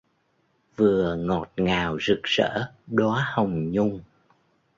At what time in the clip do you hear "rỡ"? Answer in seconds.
2.23-2.61